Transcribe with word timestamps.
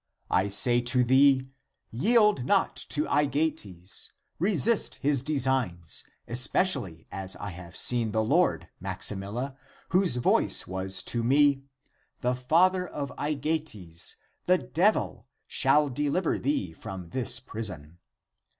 I 0.31 0.49
say 0.49 0.81
to 0.81 1.03
thee, 1.03 1.47
Yield 1.91 2.43
not 2.43 2.75
to 2.89 3.05
Aegeates! 3.07 4.09
Resist 4.39 4.95
his 4.95 5.21
designs, 5.21 6.03
especially 6.27 7.07
as 7.11 7.35
I 7.35 7.51
have 7.51 7.77
seen 7.77 8.11
the 8.11 8.23
Lord, 8.23 8.67
Max 8.79 9.11
imilla, 9.11 9.55
whose 9.89 10.15
voice 10.15 10.65
was 10.65 11.03
to 11.03 11.21
me: 11.21 11.61
the 12.21 12.33
father 12.33 12.87
of 12.87 13.11
Aegeates, 13.19 14.15
the 14.45 14.57
devil, 14.57 15.27
shall 15.45 15.87
deliver 15.87 16.39
thee 16.39 16.73
from 16.73 17.09
this 17.09 17.39
prison! 17.39 17.99